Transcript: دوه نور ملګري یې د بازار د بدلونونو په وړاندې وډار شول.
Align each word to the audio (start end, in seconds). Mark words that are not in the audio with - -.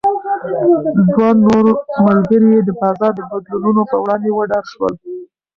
دوه 1.11 1.29
نور 1.45 1.65
ملګري 2.05 2.47
یې 2.55 2.61
د 2.67 2.69
بازار 2.81 3.11
د 3.15 3.19
بدلونونو 3.29 3.81
په 3.91 3.95
وړاندې 4.03 4.29
وډار 4.31 4.65
شول. 4.71 4.93